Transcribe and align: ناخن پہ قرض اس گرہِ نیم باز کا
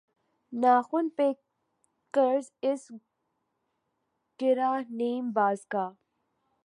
ناخن 0.53 1.09
پہ 1.15 1.31
قرض 2.13 2.45
اس 2.69 2.81
گرہِ 4.39 4.83
نیم 4.97 5.31
باز 5.35 5.65
کا 5.71 5.89